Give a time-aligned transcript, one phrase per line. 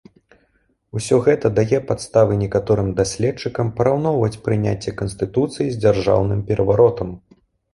[0.99, 7.09] Усё гэта дае падставы некаторым даследчыкам параўноўваць прыняцце канстытуцыі з дзяржаўным пераваротам.